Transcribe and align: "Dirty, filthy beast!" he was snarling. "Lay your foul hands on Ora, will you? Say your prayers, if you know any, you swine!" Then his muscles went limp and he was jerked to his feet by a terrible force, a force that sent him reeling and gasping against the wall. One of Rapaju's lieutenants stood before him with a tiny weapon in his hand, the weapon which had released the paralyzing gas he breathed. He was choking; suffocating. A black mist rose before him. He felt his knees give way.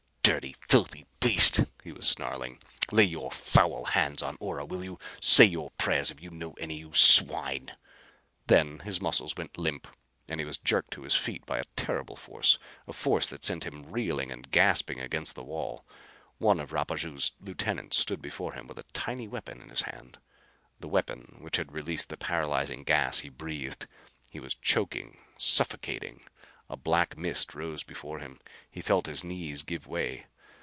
"Dirty, 0.23 0.55
filthy 0.69 1.07
beast!" 1.19 1.61
he 1.83 1.91
was 1.91 2.07
snarling. 2.07 2.59
"Lay 2.91 3.03
your 3.03 3.31
foul 3.31 3.85
hands 3.85 4.21
on 4.21 4.37
Ora, 4.39 4.63
will 4.63 4.83
you? 4.83 4.99
Say 5.19 5.45
your 5.45 5.71
prayers, 5.71 6.11
if 6.11 6.21
you 6.21 6.29
know 6.29 6.53
any, 6.53 6.77
you 6.77 6.93
swine!" 6.93 7.71
Then 8.45 8.79
his 8.81 9.01
muscles 9.01 9.35
went 9.35 9.57
limp 9.57 9.87
and 10.29 10.39
he 10.39 10.45
was 10.45 10.59
jerked 10.59 10.91
to 10.93 11.01
his 11.01 11.15
feet 11.15 11.43
by 11.47 11.57
a 11.57 11.65
terrible 11.75 12.15
force, 12.15 12.59
a 12.87 12.93
force 12.93 13.27
that 13.29 13.43
sent 13.43 13.65
him 13.65 13.91
reeling 13.91 14.31
and 14.31 14.49
gasping 14.51 14.99
against 15.01 15.33
the 15.33 15.43
wall. 15.43 15.85
One 16.37 16.59
of 16.59 16.71
Rapaju's 16.71 17.31
lieutenants 17.41 17.97
stood 17.97 18.21
before 18.21 18.53
him 18.53 18.67
with 18.67 18.77
a 18.77 18.83
tiny 18.93 19.27
weapon 19.27 19.59
in 19.59 19.69
his 19.69 19.81
hand, 19.81 20.19
the 20.79 20.87
weapon 20.87 21.39
which 21.41 21.57
had 21.57 21.73
released 21.73 22.09
the 22.09 22.15
paralyzing 22.15 22.83
gas 22.83 23.19
he 23.19 23.29
breathed. 23.29 23.87
He 24.29 24.39
was 24.39 24.53
choking; 24.53 25.19
suffocating. 25.39 26.23
A 26.69 26.77
black 26.77 27.17
mist 27.17 27.53
rose 27.53 27.83
before 27.83 28.19
him. 28.19 28.39
He 28.69 28.79
felt 28.79 29.05
his 29.05 29.25
knees 29.25 29.61
give 29.61 29.85
way. 29.87 30.27